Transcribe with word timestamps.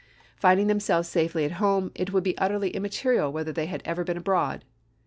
Finding 0.35 0.65
themselves 0.65 1.07
safely 1.07 1.45
at 1.45 1.51
home, 1.61 1.91
it 1.93 2.11
would 2.11 2.23
be 2.23 2.35
utterly 2.39 2.71
immaterial 2.71 3.31
whether 3.31 3.53
they 3.53 3.67
had 3.67 3.83
ever 3.85 4.03
been 4.03 4.17
abroad. 4.17 4.65